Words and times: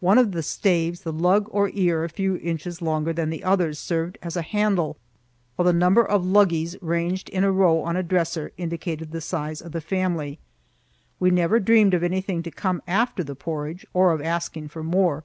One 0.00 0.18
of 0.18 0.32
the 0.32 0.42
staves, 0.42 1.00
the 1.00 1.14
lug 1.14 1.46
or 1.50 1.70
ear, 1.72 2.04
a 2.04 2.10
few 2.10 2.36
inches 2.36 2.82
longer 2.82 3.10
than 3.10 3.30
the 3.30 3.42
others, 3.42 3.78
served 3.78 4.18
as 4.22 4.36
a 4.36 4.42
handle, 4.42 4.98
while 5.56 5.64
the 5.64 5.72
number 5.72 6.04
of 6.06 6.22
luggies 6.26 6.76
ranged 6.82 7.30
in 7.30 7.42
a 7.42 7.50
row 7.50 7.80
on 7.80 7.96
a 7.96 8.02
dresser 8.02 8.52
indicated 8.58 9.12
the 9.12 9.22
size 9.22 9.62
of 9.62 9.72
the 9.72 9.80
family. 9.80 10.38
We 11.18 11.30
never 11.30 11.58
dreamed 11.58 11.94
of 11.94 12.02
anything 12.02 12.42
to 12.42 12.50
come 12.50 12.82
after 12.86 13.24
the 13.24 13.34
porridge, 13.34 13.86
or 13.94 14.12
of 14.12 14.20
asking 14.20 14.68
for 14.68 14.82
more. 14.82 15.24